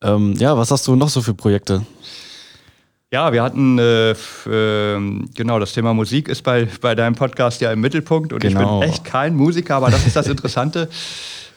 Ähm, 0.02 0.34
ja, 0.38 0.58
was 0.58 0.72
hast 0.72 0.88
du 0.88 0.96
noch 0.96 1.10
so 1.10 1.22
für 1.22 1.34
Projekte? 1.34 1.86
Ja, 3.12 3.34
wir 3.34 3.42
hatten, 3.42 3.80
äh, 3.80 4.12
äh, 4.12 5.26
genau, 5.34 5.60
das 5.60 5.74
Thema 5.74 5.94
Musik 5.94 6.28
ist 6.28 6.44
bei, 6.44 6.68
bei 6.80 6.94
deinem 6.94 7.16
Podcast 7.16 7.60
ja 7.60 7.72
im 7.72 7.82
Mittelpunkt 7.82 8.34
und 8.34 8.40
genau. 8.40 8.50
ich 8.50 8.58
bin 8.58 8.68
genau. 8.68 8.84
echt 8.84 9.04
kein 9.04 9.36
Musiker, 9.36 9.78
aber 9.78 9.90
das 9.90 10.06
ist 10.06 10.16
das 10.16 10.28
Interessante 10.28 10.90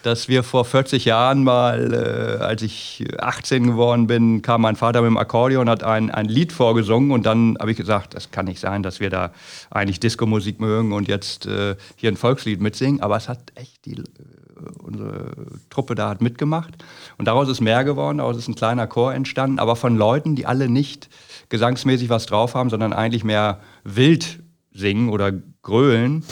dass 0.03 0.29
wir 0.29 0.43
vor 0.43 0.65
40 0.65 1.05
Jahren 1.05 1.45
mal, 1.45 1.93
äh, 1.93 2.43
als 2.43 2.63
ich 2.63 3.05
18 3.19 3.69
geworden 3.69 4.07
bin, 4.07 4.43
kam 4.43 4.63
mein 4.63 4.77
Vater 4.77 5.01
mit 5.01 5.09
dem 5.09 5.17
Akkordeon 5.17 5.63
und 5.63 5.71
hat 5.71 5.85
ein, 5.85 6.11
ein 6.11 6.27
Lied 6.27 6.53
vorgesungen 6.53 7.11
und 7.13 7.25
dann 7.25 7.57
habe 7.59 7.71
ich 7.71 7.77
gesagt, 7.77 8.15
das 8.15 8.31
kann 8.31 8.47
nicht 8.47 8.61
sein, 8.61 8.83
dass 8.83 9.01
wir 9.01 9.11
da 9.11 9.33
eigentlich 9.71 10.01
Disco-Musik 10.01 10.61
mögen 10.61 10.93
und 10.93 11.09
jetzt 11.09 11.47
äh, 11.47 11.77
hier 11.97 12.11
ein 12.11 12.17
Volkslied 12.17 12.61
mitsingen, 12.61 13.01
aber 13.01 13.17
es 13.17 13.29
hat 13.29 13.53
echt 13.55 13.85
die, 13.87 14.03
unsere 14.83 15.33
Truppe 15.71 15.95
da 15.95 16.09
hat 16.09 16.21
mitgemacht 16.21 16.85
und 17.19 17.27
daraus 17.27 17.49
ist 17.49 17.61
mehr 17.61 17.85
geworden, 17.85 18.19
daraus 18.19 18.37
ist 18.37 18.49
ein 18.49 18.55
kleiner 18.55 18.87
Chor 18.87 19.15
entstanden, 19.15 19.59
aber 19.59 19.77
von 19.77 19.97
Leuten, 19.97 20.37
die 20.37 20.47
alle 20.47 20.69
nicht 20.69 21.09
gesangsmäßig 21.49 22.09
was 22.09 22.27
drauf 22.27 22.55
haben, 22.55 22.71
sondern 22.71 22.93
eigentlich 22.93 23.25
mehr 23.25 23.61
wild 23.85 24.41
singen 24.73 25.09
oder 25.09 25.33
grölen 25.63 26.25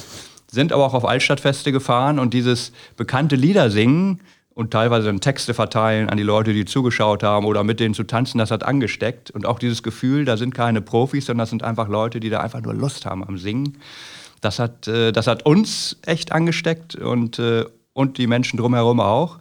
sind 0.50 0.72
aber 0.72 0.84
auch 0.84 0.94
auf 0.94 1.04
Altstadtfeste 1.04 1.72
gefahren 1.72 2.18
und 2.18 2.34
dieses 2.34 2.72
bekannte 2.96 3.36
Lieder 3.36 3.70
singen 3.70 4.20
und 4.54 4.72
teilweise 4.72 5.06
dann 5.06 5.20
Texte 5.20 5.54
verteilen 5.54 6.10
an 6.10 6.16
die 6.16 6.22
Leute, 6.24 6.52
die 6.52 6.64
zugeschaut 6.64 7.22
haben 7.22 7.46
oder 7.46 7.64
mit 7.64 7.80
denen 7.80 7.94
zu 7.94 8.02
tanzen, 8.02 8.38
das 8.38 8.50
hat 8.50 8.64
angesteckt. 8.64 9.30
Und 9.30 9.46
auch 9.46 9.58
dieses 9.58 9.82
Gefühl, 9.82 10.24
da 10.24 10.36
sind 10.36 10.54
keine 10.54 10.82
Profis, 10.82 11.26
sondern 11.26 11.44
das 11.44 11.50
sind 11.50 11.62
einfach 11.62 11.88
Leute, 11.88 12.20
die 12.20 12.30
da 12.30 12.40
einfach 12.40 12.60
nur 12.60 12.74
Lust 12.74 13.06
haben 13.06 13.24
am 13.24 13.38
Singen. 13.38 13.78
Das 14.40 14.58
hat, 14.58 14.88
äh, 14.88 15.12
das 15.12 15.26
hat 15.28 15.46
uns 15.46 15.98
echt 16.04 16.32
angesteckt 16.32 16.96
und, 16.96 17.38
äh, 17.38 17.64
und 18.00 18.16
die 18.16 18.26
Menschen 18.26 18.56
drumherum 18.56 18.98
auch. 18.98 19.38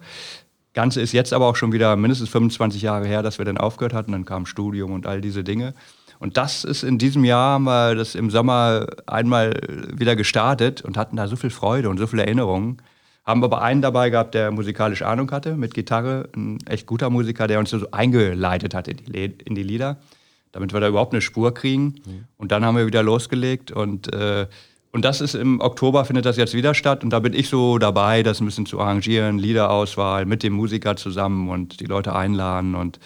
Ganze 0.74 1.00
ist 1.00 1.12
jetzt 1.12 1.32
aber 1.32 1.46
auch 1.46 1.56
schon 1.56 1.72
wieder 1.72 1.96
mindestens 1.96 2.28
25 2.28 2.82
Jahre 2.82 3.06
her, 3.06 3.22
dass 3.22 3.38
wir 3.38 3.44
dann 3.44 3.58
aufgehört 3.58 3.94
hatten. 3.94 4.12
Dann 4.12 4.24
kam 4.24 4.46
Studium 4.46 4.92
und 4.92 5.06
all 5.06 5.20
diese 5.20 5.42
Dinge. 5.42 5.74
Und 6.20 6.36
das 6.36 6.64
ist 6.64 6.84
in 6.84 6.98
diesem 6.98 7.24
Jahr, 7.24 7.58
wir 7.58 7.94
das 7.94 8.14
im 8.14 8.30
Sommer 8.30 8.86
einmal 9.06 9.54
wieder 9.92 10.14
gestartet 10.14 10.82
und 10.82 10.98
hatten 10.98 11.16
da 11.16 11.26
so 11.26 11.36
viel 11.36 11.48
Freude 11.48 11.88
und 11.88 11.96
so 11.96 12.06
viele 12.06 12.24
Erinnerungen. 12.24 12.76
Haben 13.24 13.42
aber 13.42 13.62
einen 13.62 13.80
dabei 13.80 14.10
gehabt, 14.10 14.34
der 14.34 14.50
musikalisch 14.50 15.02
Ahnung 15.02 15.30
hatte 15.30 15.54
mit 15.54 15.72
Gitarre, 15.72 16.28
ein 16.36 16.58
echt 16.66 16.86
guter 16.86 17.08
Musiker, 17.08 17.46
der 17.46 17.58
uns 17.58 17.70
so 17.70 17.90
eingeleitet 17.90 18.74
hat 18.74 18.86
in 18.86 18.98
die, 18.98 19.24
in 19.44 19.54
die 19.54 19.62
Lieder, 19.62 19.96
damit 20.52 20.74
wir 20.74 20.80
da 20.80 20.88
überhaupt 20.88 21.14
eine 21.14 21.22
Spur 21.22 21.54
kriegen. 21.54 21.94
Mhm. 22.04 22.24
Und 22.36 22.52
dann 22.52 22.64
haben 22.64 22.76
wir 22.76 22.86
wieder 22.86 23.02
losgelegt 23.02 23.72
und, 23.72 24.12
äh, 24.12 24.46
und 24.92 25.04
das 25.04 25.20
ist 25.20 25.34
im 25.34 25.60
Oktober 25.60 26.04
findet 26.04 26.24
das 26.26 26.36
jetzt 26.36 26.52
wieder 26.54 26.74
statt 26.74 27.04
und 27.04 27.10
da 27.10 27.20
bin 27.20 27.32
ich 27.32 27.48
so 27.48 27.78
dabei, 27.78 28.22
das 28.24 28.40
ein 28.40 28.46
bisschen 28.46 28.66
zu 28.66 28.80
arrangieren, 28.80 29.38
Liederauswahl 29.38 30.26
mit 30.26 30.42
dem 30.42 30.52
Musiker 30.52 30.96
zusammen 30.96 31.48
und 31.48 31.80
die 31.80 31.86
Leute 31.86 32.14
einladen 32.14 32.74
und, 32.74 32.98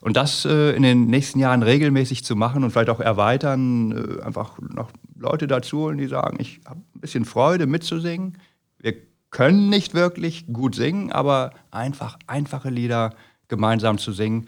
und 0.00 0.16
das 0.16 0.44
äh, 0.44 0.72
in 0.72 0.82
den 0.82 1.06
nächsten 1.06 1.38
Jahren 1.38 1.62
regelmäßig 1.62 2.24
zu 2.24 2.34
machen 2.34 2.64
und 2.64 2.72
vielleicht 2.72 2.90
auch 2.90 2.98
erweitern, 2.98 3.92
äh, 3.92 4.22
einfach 4.22 4.58
noch 4.58 4.90
Leute 5.16 5.46
dazu 5.46 5.78
holen, 5.78 5.98
die 5.98 6.08
sagen, 6.08 6.38
ich 6.40 6.60
habe 6.66 6.80
ein 6.96 7.00
bisschen 7.00 7.24
Freude 7.24 7.66
mitzusingen. 7.66 8.38
Wir 8.78 8.94
können 9.30 9.68
nicht 9.68 9.94
wirklich 9.94 10.46
gut 10.52 10.74
singen, 10.74 11.12
aber 11.12 11.52
einfach 11.70 12.18
einfache 12.26 12.70
Lieder 12.70 13.14
gemeinsam 13.46 13.98
zu 13.98 14.12
singen, 14.12 14.46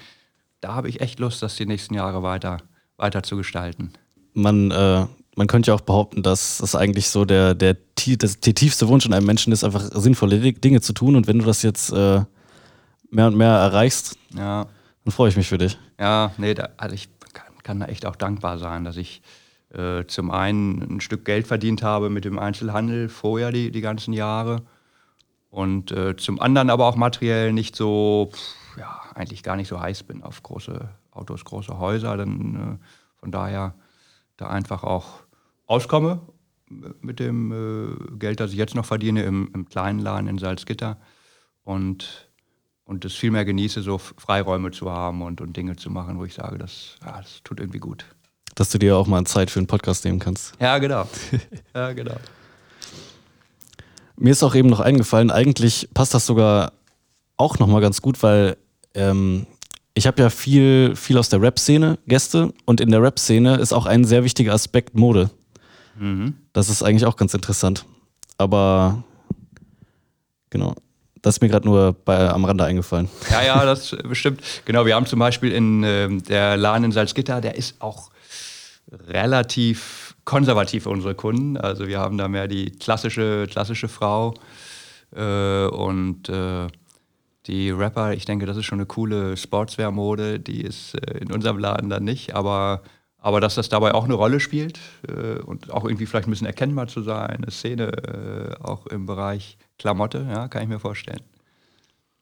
da 0.61 0.75
habe 0.75 0.89
ich 0.89 1.01
echt 1.01 1.21
Lust, 1.21 1.43
das 1.43 1.57
die 1.57 1.67
nächsten 1.67 1.95
Jahre 1.95 2.23
weiter, 2.23 2.59
weiter 2.97 3.23
zu 3.23 3.37
gestalten. 3.37 3.93
Man 4.33 4.71
äh, 4.71 5.07
man 5.35 5.47
könnte 5.47 5.71
ja 5.71 5.75
auch 5.75 5.81
behaupten, 5.81 6.23
dass 6.23 6.59
das 6.59 6.75
eigentlich 6.75 7.09
so 7.09 7.25
der, 7.25 7.55
der, 7.55 7.77
das, 8.19 8.41
der 8.41 8.55
tiefste 8.55 8.89
Wunsch 8.89 9.07
in 9.07 9.15
einem 9.15 9.27
Menschen 9.27 9.53
ist, 9.53 9.65
einfach 9.65 9.83
sinnvolle 9.93 10.53
Dinge 10.53 10.81
zu 10.81 10.93
tun. 10.93 11.17
Und 11.17 11.27
wenn 11.27 11.39
du 11.39 11.45
das 11.45 11.63
jetzt 11.63 11.91
äh, 11.93 12.23
mehr 13.11 13.27
und 13.27 13.37
mehr 13.37 13.49
erreichst, 13.49 14.19
ja. 14.35 14.67
dann 15.05 15.13
freue 15.13 15.31
ich 15.31 15.37
mich 15.37 15.49
für 15.49 15.59
dich. 15.59 15.79
Ja, 15.99 16.33
nee, 16.37 16.55
da, 16.55 16.71
also 16.77 16.95
ich 16.95 17.09
kann, 17.33 17.47
kann, 17.63 17.81
da 17.81 17.87
echt 17.87 18.05
auch 18.05 18.17
dankbar 18.17 18.59
sein, 18.59 18.85
dass 18.85 18.97
ich 18.97 19.23
äh, 19.73 20.05
zum 20.07 20.31
einen 20.31 20.97
ein 20.97 21.01
Stück 21.01 21.25
Geld 21.25 21.47
verdient 21.47 21.83
habe 21.83 22.11
mit 22.11 22.25
dem 22.25 22.39
Einzelhandel 22.39 23.09
vorher 23.09 23.53
die, 23.53 23.71
die 23.71 23.81
ganzen 23.81 24.13
Jahre 24.13 24.63
und 25.53 25.93
äh, 25.93 26.17
zum 26.17 26.41
anderen 26.41 26.71
aber 26.71 26.87
auch 26.87 26.97
materiell 26.97 27.53
nicht 27.53 27.77
so, 27.77 28.31
pff, 28.33 28.79
ja, 28.79 29.01
eigentlich 29.15 29.43
gar 29.43 29.57
nicht 29.57 29.69
so 29.69 29.81
heiß 29.81 30.03
bin 30.05 30.23
auf 30.23 30.43
große 30.43 30.89
Autos, 31.11 31.45
große 31.45 31.79
Häuser. 31.79 32.17
Dann, 32.17 32.79
äh, 32.81 32.85
von 33.21 33.31
daher 33.31 33.75
da 34.43 34.49
einfach 34.49 34.83
auch 34.83 35.23
auskomme 35.67 36.21
mit 37.01 37.21
dem 37.21 37.53
äh, 37.53 38.17
Geld, 38.19 38.41
das 38.41 38.53
ich 38.53 38.57
jetzt 38.57 38.75
noch 38.75 38.85
verdiene 38.85 39.23
im, 39.23 39.51
im 39.55 39.69
kleinen 39.69 40.01
Laden 40.01 40.27
in 40.27 40.39
Salzgitter 40.39 40.97
und, 41.65 42.29
und 42.85 43.05
es 43.05 43.15
viel 43.15 43.31
mehr 43.31 43.45
genieße, 43.45 43.83
so 43.83 43.99
Freiräume 43.99 44.71
zu 44.71 44.91
haben 44.91 45.23
und, 45.23 45.41
und 45.41 45.57
Dinge 45.57 45.77
zu 45.77 45.91
machen, 45.91 46.19
wo 46.19 46.25
ich 46.25 46.35
sage, 46.35 46.59
das, 46.59 46.97
ja, 47.05 47.21
das 47.21 47.43
tut 47.45 47.61
irgendwie 47.61 47.79
gut. 47.79 48.05
Dass 48.55 48.71
du 48.71 48.79
dir 48.79 48.97
auch 48.97 49.07
mal 49.07 49.25
Zeit 49.25 49.51
für 49.51 49.61
einen 49.61 49.67
Podcast 49.67 50.05
nehmen 50.05 50.19
kannst. 50.19 50.55
Ja, 50.61 50.79
genau. 50.79 51.07
ja, 51.75 51.93
genau. 51.93 52.17
Mir 54.17 54.31
ist 54.31 54.43
auch 54.43 54.55
eben 54.55 54.69
noch 54.69 54.81
eingefallen, 54.81 55.31
eigentlich 55.31 55.89
passt 55.95 56.15
das 56.15 56.27
sogar 56.27 56.73
auch 57.37 57.59
nochmal 57.59 57.81
ganz 57.81 58.03
gut, 58.03 58.23
weil 58.23 58.57
ähm, 58.95 59.47
ich 59.95 60.07
habe 60.07 60.23
ja 60.23 60.31
viel, 60.31 60.97
viel 60.97 61.19
aus 61.19 61.29
der 61.29 61.43
Rap-Szene 61.43 61.99
Gäste 62.07 62.53
und 62.65 62.81
in 62.81 62.91
der 62.91 63.03
Rap-Szene 63.03 63.57
ist 63.57 63.73
auch 63.73 63.87
ein 63.87 64.05
sehr 64.05 64.25
wichtiger 64.25 64.55
Aspekt 64.55 64.95
Mode. 64.95 65.31
Mhm. 65.99 66.35
Das 66.53 66.69
ist 66.69 66.83
eigentlich 66.83 67.07
auch 67.07 67.17
ganz 67.17 67.35
interessant. 67.35 67.85
Aber 68.39 69.05
genau, 70.51 70.75
das 71.21 71.37
ist 71.37 71.41
mir 71.43 71.49
gerade 71.49 71.67
nur 71.67 71.93
bei, 71.93 72.29
am 72.29 72.45
Rande 72.45 72.65
eingefallen. 72.65 73.09
Ja, 73.31 73.43
ja, 73.43 73.65
das 73.65 73.95
bestimmt. 74.05 74.41
Genau, 74.65 74.87
wir 74.87 74.95
haben 74.95 75.07
zum 75.07 75.19
Beispiel 75.19 75.53
in 75.53 75.85
äh, 75.85 76.09
der 76.23 76.57
Laden 76.57 76.85
in 76.85 76.93
Salzgitter, 76.93 77.41
der 77.41 77.57
ist 77.57 77.81
auch 77.81 78.11
relativ 78.91 80.15
konservativ 80.25 80.85
für 80.85 80.91
unsere 80.91 81.15
Kunden. 81.15 81.57
Also 81.57 81.87
wir 81.87 81.99
haben 81.99 82.19
da 82.19 82.29
mehr 82.29 82.49
die 82.49 82.71
klassische, 82.71 83.47
klassische 83.49 83.89
Frau 83.89 84.35
äh, 85.15 85.67
und 85.67 86.29
äh, 86.29 86.67
die 87.47 87.71
Rapper, 87.71 88.13
ich 88.13 88.25
denke, 88.25 88.47
das 88.47 88.57
ist 88.57 88.67
schon 88.67 88.79
eine 88.79 88.87
coole 88.87 89.37
Sportswear-Mode, 89.37 90.41
die 90.41 90.63
ist 90.63 90.95
äh, 90.95 91.19
in 91.19 91.33
unserem 91.33 91.59
Laden 91.59 91.91
dann 91.91 92.05
nicht, 92.05 92.35
aber, 92.35 92.83
aber 93.19 93.41
dass 93.41 93.57
das 93.57 93.69
dabei 93.69 93.95
auch 93.95 94.05
eine 94.05 94.15
Rolle 94.15 94.41
spielt 94.41 94.79
äh, 95.09 95.41
und 95.41 95.71
auch 95.71 95.85
irgendwie 95.85 96.07
vielleicht 96.07 96.29
ein 96.29 96.31
bisschen 96.31 96.47
erkennbar 96.47 96.89
zu 96.89 97.03
sein, 97.03 97.31
eine 97.31 97.51
Szene 97.51 97.89
äh, 97.93 98.63
auch 98.63 98.87
im 98.87 99.07
Bereich 99.07 99.59
Klamotte, 99.79 100.27
ja, 100.31 100.49
kann 100.49 100.63
ich 100.63 100.69
mir 100.69 100.79
vorstellen. 100.79 101.21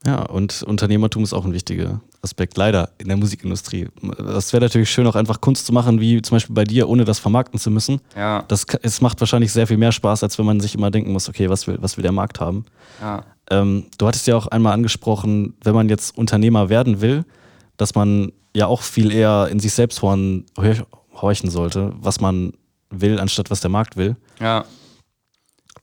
Ja, 0.06 0.22
und 0.22 0.62
Unternehmertum 0.62 1.24
ist 1.24 1.34
auch 1.34 1.44
ein 1.44 1.52
wichtiger 1.52 2.00
Aspekt, 2.22 2.56
leider, 2.56 2.88
in 2.96 3.08
der 3.08 3.18
Musikindustrie. 3.18 3.88
Das 4.16 4.50
wäre 4.54 4.62
natürlich 4.62 4.90
schön, 4.90 5.06
auch 5.06 5.14
einfach 5.14 5.42
Kunst 5.42 5.66
zu 5.66 5.74
machen, 5.74 6.00
wie 6.00 6.22
zum 6.22 6.36
Beispiel 6.36 6.54
bei 6.54 6.64
dir, 6.64 6.88
ohne 6.88 7.04
das 7.04 7.18
vermarkten 7.18 7.60
zu 7.60 7.70
müssen. 7.70 8.00
Ja. 8.16 8.42
Das, 8.48 8.64
es 8.82 9.02
macht 9.02 9.20
wahrscheinlich 9.20 9.52
sehr 9.52 9.66
viel 9.66 9.76
mehr 9.76 9.92
Spaß, 9.92 10.22
als 10.22 10.38
wenn 10.38 10.46
man 10.46 10.58
sich 10.60 10.74
immer 10.74 10.90
denken 10.90 11.12
muss, 11.12 11.28
okay, 11.28 11.50
was 11.50 11.66
will, 11.66 11.76
was 11.82 11.98
will 11.98 12.02
der 12.02 12.12
Markt 12.12 12.40
haben? 12.40 12.64
Ja. 13.02 13.24
Ähm, 13.50 13.86
du 13.98 14.06
hattest 14.06 14.26
ja 14.26 14.36
auch 14.36 14.46
einmal 14.46 14.72
angesprochen, 14.72 15.54
wenn 15.62 15.74
man 15.74 15.88
jetzt 15.88 16.16
Unternehmer 16.16 16.68
werden 16.68 17.00
will, 17.00 17.24
dass 17.76 17.94
man 17.94 18.32
ja 18.54 18.66
auch 18.66 18.82
viel 18.82 19.12
eher 19.12 19.48
in 19.50 19.60
sich 19.60 19.72
selbst 19.72 20.02
horchen, 20.02 20.46
horchen 21.14 21.50
sollte, 21.50 21.92
was 22.00 22.20
man 22.20 22.52
will, 22.90 23.18
anstatt 23.18 23.50
was 23.50 23.60
der 23.60 23.70
Markt 23.70 23.96
will. 23.96 24.16
Ja. 24.40 24.64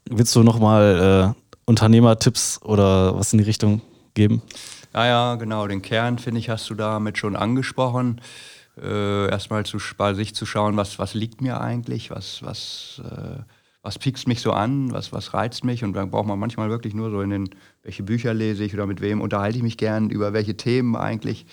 Willst 0.10 0.36
du 0.36 0.44
nochmal 0.44 1.36
äh, 1.36 1.60
Unternehmertipps 1.66 2.62
oder 2.62 3.18
was 3.18 3.34
in 3.34 3.40
die 3.40 3.46
Richtung 3.46 3.82
geben? 4.14 4.42
Ja, 4.94 5.06
ja, 5.06 5.36
genau. 5.36 5.68
Den 5.68 5.82
Kern, 5.82 6.18
finde 6.18 6.40
ich, 6.40 6.50
hast 6.50 6.70
du 6.70 6.76
damit 6.76 7.18
schon 7.18 7.36
angesprochen. 7.36 8.22
Äh, 8.82 9.30
erstmal 9.30 9.66
zu, 9.66 9.78
bei 9.98 10.14
sich 10.14 10.36
zu 10.36 10.46
schauen, 10.46 10.78
was, 10.78 11.00
was 11.00 11.14
liegt 11.14 11.42
mir 11.42 11.60
eigentlich, 11.60 12.12
was, 12.12 12.44
was 12.44 13.02
äh, 13.04 13.42
was 13.82 14.00
piekst 14.00 14.28
mich 14.28 14.42
so 14.42 14.52
an, 14.52 14.92
was, 14.92 15.14
was 15.14 15.34
reizt 15.34 15.64
mich 15.64 15.84
und 15.84 15.94
dann 15.94 16.12
braucht 16.12 16.28
man 16.28 16.40
manchmal 16.40 16.70
wirklich 16.70 16.94
nur 16.94 17.10
so 17.10 17.22
in 17.22 17.30
den, 17.30 17.50
welche 17.84 18.04
Bücher 18.04 18.34
lese 18.34 18.64
ich 18.64 18.74
oder 18.74 18.86
mit 18.86 19.02
wem 19.02 19.22
unterhalte 19.22 19.58
ich 19.58 19.64
mich 19.64 19.78
gern, 19.78 20.10
über 20.10 20.34
welche 20.34 20.58
Themen 20.58 20.96
eigentlich. 20.96 21.46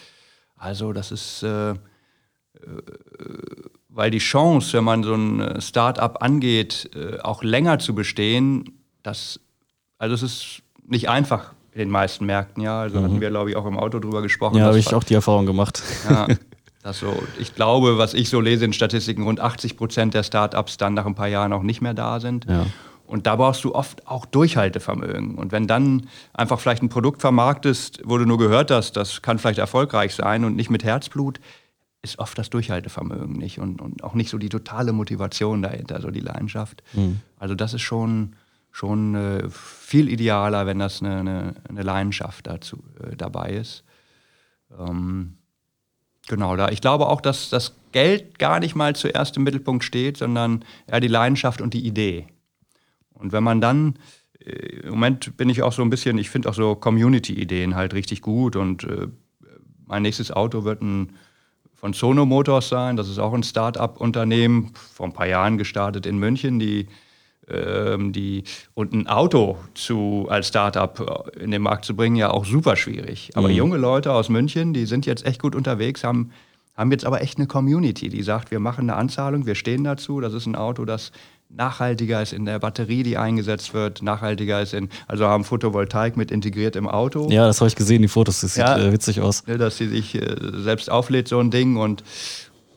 Also 0.56 0.92
das 0.92 1.12
ist, 1.12 1.42
äh, 1.42 1.72
äh, 1.72 1.76
weil 3.88 4.10
die 4.10 4.18
Chance, 4.18 4.76
wenn 4.76 4.84
man 4.84 5.02
so 5.02 5.14
ein 5.14 5.40
äh, 5.40 5.60
Start-up 5.60 6.22
angeht, 6.22 6.90
äh, 6.94 7.20
auch 7.20 7.42
länger 7.42 7.78
zu 7.78 7.94
bestehen, 7.94 8.80
das, 9.02 9.40
also 9.98 10.14
es 10.14 10.22
ist 10.22 10.62
nicht 10.86 11.08
einfach 11.08 11.52
in 11.72 11.80
den 11.80 11.90
meisten 11.90 12.24
Märkten, 12.24 12.62
ja. 12.62 12.80
Also 12.80 12.98
mhm. 12.98 13.04
hatten 13.04 13.20
wir, 13.20 13.30
glaube 13.30 13.50
ich, 13.50 13.56
auch 13.56 13.66
im 13.66 13.78
Auto 13.78 13.98
drüber 13.98 14.22
gesprochen. 14.22 14.58
Ja, 14.58 14.66
habe 14.66 14.78
ich 14.78 14.94
auch 14.94 15.04
die 15.04 15.14
Erfahrung 15.14 15.44
gemacht. 15.44 15.82
Ja, 16.08 16.26
Das 16.84 16.98
so, 16.98 17.22
ich 17.40 17.54
glaube, 17.54 17.96
was 17.96 18.12
ich 18.12 18.28
so 18.28 18.40
lese 18.40 18.66
in 18.66 18.74
Statistiken, 18.74 19.22
rund 19.22 19.40
80 19.40 19.78
Prozent 19.78 20.12
der 20.12 20.22
Startups 20.22 20.76
dann 20.76 20.92
nach 20.92 21.06
ein 21.06 21.14
paar 21.14 21.28
Jahren 21.28 21.54
auch 21.54 21.62
nicht 21.62 21.80
mehr 21.80 21.94
da 21.94 22.20
sind. 22.20 22.44
Ja. 22.44 22.66
Und 23.06 23.26
da 23.26 23.36
brauchst 23.36 23.64
du 23.64 23.74
oft 23.74 24.06
auch 24.06 24.26
Durchhaltevermögen. 24.26 25.36
Und 25.36 25.50
wenn 25.50 25.66
dann 25.66 26.08
einfach 26.34 26.60
vielleicht 26.60 26.82
ein 26.82 26.90
Produkt 26.90 27.22
vermarktest, 27.22 28.02
wo 28.04 28.18
du 28.18 28.26
nur 28.26 28.36
gehört 28.36 28.70
hast, 28.70 28.98
das 28.98 29.22
kann 29.22 29.38
vielleicht 29.38 29.60
erfolgreich 29.60 30.14
sein 30.14 30.44
und 30.44 30.56
nicht 30.56 30.68
mit 30.68 30.84
Herzblut, 30.84 31.40
ist 32.02 32.18
oft 32.18 32.36
das 32.36 32.50
Durchhaltevermögen 32.50 33.32
nicht 33.32 33.58
und, 33.58 33.80
und 33.80 34.04
auch 34.04 34.12
nicht 34.12 34.28
so 34.28 34.36
die 34.36 34.50
totale 34.50 34.92
Motivation 34.92 35.62
dahinter, 35.62 36.02
so 36.02 36.10
die 36.10 36.20
Leidenschaft. 36.20 36.82
Mhm. 36.92 37.20
Also 37.38 37.54
das 37.54 37.72
ist 37.72 37.80
schon, 37.80 38.36
schon 38.72 39.14
äh, 39.14 39.48
viel 39.48 40.10
idealer, 40.10 40.66
wenn 40.66 40.80
das 40.80 41.00
eine, 41.00 41.20
eine, 41.20 41.54
eine 41.66 41.82
Leidenschaft 41.82 42.46
dazu 42.46 42.84
äh, 43.02 43.16
dabei 43.16 43.52
ist. 43.52 43.84
Ähm, 44.78 45.38
Genau, 46.28 46.56
da. 46.56 46.70
Ich 46.70 46.80
glaube 46.80 47.06
auch, 47.08 47.20
dass 47.20 47.50
das 47.50 47.76
Geld 47.92 48.38
gar 48.38 48.60
nicht 48.60 48.74
mal 48.74 48.96
zuerst 48.96 49.36
im 49.36 49.44
Mittelpunkt 49.44 49.84
steht, 49.84 50.16
sondern 50.16 50.64
eher 50.86 51.00
die 51.00 51.08
Leidenschaft 51.08 51.60
und 51.60 51.74
die 51.74 51.86
Idee. 51.86 52.26
Und 53.12 53.32
wenn 53.32 53.44
man 53.44 53.60
dann, 53.60 53.94
äh, 54.44 54.50
im 54.82 54.90
Moment 54.90 55.36
bin 55.36 55.48
ich 55.48 55.62
auch 55.62 55.72
so 55.72 55.82
ein 55.82 55.90
bisschen, 55.90 56.18
ich 56.18 56.30
finde 56.30 56.48
auch 56.48 56.54
so 56.54 56.74
Community-Ideen 56.74 57.74
halt 57.74 57.94
richtig 57.94 58.22
gut 58.22 58.56
und 58.56 58.84
äh, 58.84 59.08
mein 59.86 60.02
nächstes 60.02 60.30
Auto 60.30 60.64
wird 60.64 60.82
ein 60.82 61.12
von 61.74 61.92
Sono 61.92 62.24
Motors 62.24 62.70
sein, 62.70 62.96
das 62.96 63.10
ist 63.10 63.18
auch 63.18 63.34
ein 63.34 63.42
Start-up-Unternehmen, 63.42 64.72
vor 64.74 65.04
ein 65.04 65.12
paar 65.12 65.26
Jahren 65.26 65.58
gestartet 65.58 66.06
in 66.06 66.16
München, 66.16 66.58
die 66.58 66.88
die 67.46 68.44
und 68.72 68.92
ein 68.94 69.06
Auto 69.06 69.58
zu, 69.74 70.26
als 70.30 70.48
Startup 70.48 71.30
in 71.38 71.50
den 71.50 71.60
Markt 71.60 71.84
zu 71.84 71.94
bringen, 71.94 72.16
ja 72.16 72.30
auch 72.30 72.46
super 72.46 72.76
schwierig. 72.76 73.32
Aber 73.34 73.48
mhm. 73.48 73.54
junge 73.54 73.76
Leute 73.76 74.12
aus 74.12 74.30
München, 74.30 74.72
die 74.72 74.86
sind 74.86 75.04
jetzt 75.04 75.26
echt 75.26 75.42
gut 75.42 75.54
unterwegs, 75.54 76.04
haben, 76.04 76.30
haben 76.74 76.90
jetzt 76.90 77.04
aber 77.04 77.20
echt 77.20 77.36
eine 77.36 77.46
Community, 77.46 78.08
die 78.08 78.22
sagt, 78.22 78.50
wir 78.50 78.60
machen 78.60 78.88
eine 78.88 78.98
Anzahlung, 78.98 79.44
wir 79.44 79.54
stehen 79.54 79.84
dazu. 79.84 80.20
Das 80.20 80.32
ist 80.32 80.46
ein 80.46 80.56
Auto, 80.56 80.84
das 80.84 81.12
nachhaltiger 81.50 82.22
ist 82.22 82.32
in 82.32 82.44
der 82.44 82.58
Batterie, 82.58 83.02
die 83.02 83.16
eingesetzt 83.16 83.74
wird, 83.74 84.02
nachhaltiger 84.02 84.60
ist 84.60 84.74
in, 84.74 84.88
also 85.06 85.26
haben 85.26 85.44
Photovoltaik 85.44 86.16
mit 86.16 86.30
integriert 86.30 86.76
im 86.76 86.88
Auto. 86.88 87.28
Ja, 87.30 87.46
das 87.46 87.60
habe 87.60 87.68
ich 87.68 87.76
gesehen, 87.76 88.02
die 88.02 88.08
Fotos, 88.08 88.40
das 88.40 88.54
sieht 88.54 88.64
ja, 88.64 88.78
äh, 88.78 88.92
witzig 88.92 89.20
aus. 89.20 89.44
Dass 89.44 89.76
sie 89.76 89.88
sich 89.88 90.14
äh, 90.14 90.36
selbst 90.62 90.90
auflädt, 90.90 91.28
so 91.28 91.38
ein 91.38 91.50
Ding 91.50 91.76
und 91.76 92.02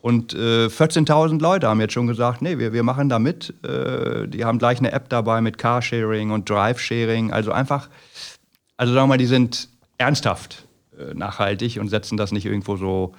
und 0.07 0.33
äh, 0.33 0.67
14.000 0.67 1.41
Leute 1.41 1.67
haben 1.67 1.81
jetzt 1.81 1.91
schon 1.91 2.07
gesagt, 2.07 2.41
nee, 2.41 2.57
wir, 2.57 2.71
wir 2.71 2.83
machen 2.83 3.09
da 3.09 3.19
mit. 3.19 3.53
Äh, 3.65 4.29
die 4.29 4.45
haben 4.45 4.57
gleich 4.57 4.79
eine 4.79 4.93
App 4.93 5.09
dabei 5.09 5.41
mit 5.41 5.57
Carsharing 5.57 6.31
und 6.31 6.49
Drive-Sharing. 6.49 7.33
Also 7.33 7.51
einfach, 7.51 7.89
also 8.77 8.93
sagen 8.93 9.03
wir 9.03 9.15
mal, 9.15 9.17
die 9.17 9.25
sind 9.25 9.67
ernsthaft 9.97 10.65
äh, 10.97 11.13
nachhaltig 11.13 11.77
und 11.81 11.89
setzen 11.89 12.15
das 12.15 12.31
nicht 12.31 12.45
irgendwo 12.45 12.77
so 12.77 13.15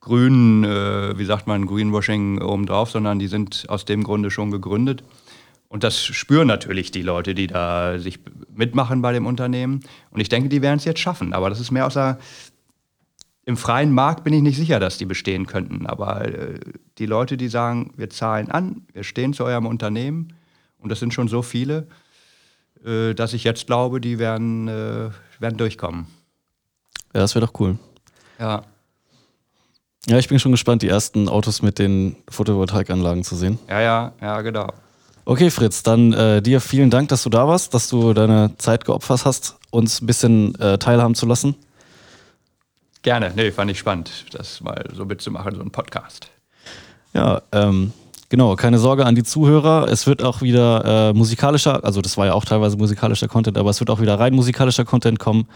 grün, 0.00 0.64
äh, 0.64 1.18
wie 1.18 1.24
sagt 1.24 1.46
man, 1.46 1.64
Greenwashing 1.64 2.42
obendrauf, 2.42 2.90
sondern 2.90 3.18
die 3.18 3.28
sind 3.28 3.64
aus 3.70 3.86
dem 3.86 4.04
Grunde 4.04 4.30
schon 4.30 4.50
gegründet. 4.50 5.04
Und 5.68 5.84
das 5.84 6.04
spüren 6.04 6.48
natürlich 6.48 6.90
die 6.90 7.00
Leute, 7.00 7.34
die 7.34 7.46
da 7.46 7.98
sich 7.98 8.20
mitmachen 8.54 9.00
bei 9.00 9.14
dem 9.14 9.24
Unternehmen. 9.24 9.80
Und 10.10 10.20
ich 10.20 10.28
denke, 10.28 10.50
die 10.50 10.60
werden 10.60 10.76
es 10.76 10.84
jetzt 10.84 11.00
schaffen. 11.00 11.32
Aber 11.32 11.48
das 11.48 11.60
ist 11.60 11.70
mehr 11.70 11.86
aus 11.86 11.94
der 11.94 12.18
im 13.48 13.56
freien 13.56 13.92
Markt 13.92 14.24
bin 14.24 14.34
ich 14.34 14.42
nicht 14.42 14.58
sicher, 14.58 14.78
dass 14.78 14.98
die 14.98 15.06
bestehen 15.06 15.46
könnten. 15.46 15.86
Aber 15.86 16.22
äh, 16.26 16.60
die 16.98 17.06
Leute, 17.06 17.38
die 17.38 17.48
sagen, 17.48 17.94
wir 17.96 18.10
zahlen 18.10 18.50
an, 18.50 18.82
wir 18.92 19.04
stehen 19.04 19.32
zu 19.32 19.42
eurem 19.44 19.64
Unternehmen, 19.64 20.34
und 20.80 20.90
das 20.90 21.00
sind 21.00 21.14
schon 21.14 21.28
so 21.28 21.40
viele, 21.40 21.86
äh, 22.84 23.14
dass 23.14 23.32
ich 23.32 23.44
jetzt 23.44 23.66
glaube, 23.66 24.02
die 24.02 24.18
werden, 24.18 24.68
äh, 24.68 25.08
werden 25.38 25.56
durchkommen. 25.56 26.06
Ja, 27.14 27.20
das 27.20 27.34
wäre 27.34 27.46
doch 27.46 27.58
cool. 27.58 27.78
Ja. 28.38 28.64
Ja, 30.06 30.18
ich 30.18 30.28
bin 30.28 30.38
schon 30.38 30.52
gespannt, 30.52 30.82
die 30.82 30.88
ersten 30.88 31.26
Autos 31.30 31.62
mit 31.62 31.78
den 31.78 32.16
Photovoltaikanlagen 32.28 33.24
zu 33.24 33.34
sehen. 33.34 33.58
Ja, 33.66 33.80
ja, 33.80 34.12
ja, 34.20 34.42
genau. 34.42 34.68
Okay, 35.24 35.50
Fritz, 35.50 35.82
dann 35.82 36.12
äh, 36.12 36.42
dir 36.42 36.60
vielen 36.60 36.90
Dank, 36.90 37.08
dass 37.08 37.22
du 37.22 37.30
da 37.30 37.48
warst, 37.48 37.72
dass 37.72 37.88
du 37.88 38.12
deine 38.12 38.54
Zeit 38.58 38.84
geopfert 38.84 39.24
hast, 39.24 39.56
uns 39.70 40.02
ein 40.02 40.06
bisschen 40.06 40.54
äh, 40.56 40.76
teilhaben 40.76 41.14
zu 41.14 41.24
lassen. 41.24 41.56
Gerne, 43.02 43.32
nee, 43.36 43.50
fand 43.52 43.70
ich 43.70 43.78
spannend, 43.78 44.26
das 44.32 44.60
mal 44.60 44.84
so 44.92 45.04
mitzumachen, 45.04 45.54
so 45.54 45.62
ein 45.62 45.70
Podcast. 45.70 46.30
Ja, 47.14 47.42
ähm, 47.52 47.92
genau, 48.28 48.56
keine 48.56 48.78
Sorge 48.78 49.06
an 49.06 49.14
die 49.14 49.22
Zuhörer. 49.22 49.88
Es 49.88 50.06
wird 50.06 50.22
auch 50.22 50.42
wieder 50.42 51.10
äh, 51.10 51.12
musikalischer, 51.12 51.84
also 51.84 52.00
das 52.00 52.16
war 52.16 52.26
ja 52.26 52.34
auch 52.34 52.44
teilweise 52.44 52.76
musikalischer 52.76 53.28
Content, 53.28 53.56
aber 53.56 53.70
es 53.70 53.80
wird 53.80 53.90
auch 53.90 54.00
wieder 54.00 54.18
rein 54.18 54.34
musikalischer 54.34 54.84
Content 54.84 55.18
kommen. 55.18 55.48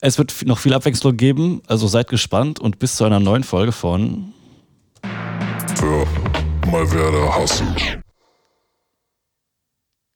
Es 0.00 0.18
wird 0.18 0.34
noch 0.46 0.58
viel 0.58 0.74
Abwechslung 0.74 1.16
geben, 1.16 1.62
also 1.66 1.86
seid 1.86 2.08
gespannt 2.08 2.60
und 2.60 2.78
bis 2.78 2.96
zu 2.96 3.04
einer 3.04 3.20
neuen 3.20 3.44
Folge 3.44 3.72
von 3.72 4.32
Für 5.76 6.06
mal 6.70 6.90
Werder 6.90 7.34
Hassen. 7.34 8.02